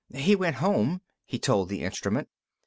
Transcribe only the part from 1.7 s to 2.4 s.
instrument.